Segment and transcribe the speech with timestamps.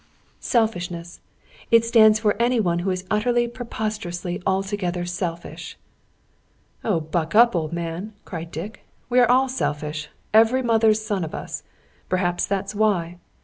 [0.39, 1.19] "Selfishness!
[1.69, 5.77] It stands for any one who is utterly, preposterously, altogether, selfish."
[6.83, 8.83] "Oh, buck up old man!" cried Dick.
[9.11, 11.61] "We are all selfish every mother's son of us!
[12.09, 13.19] Perhaps that's why!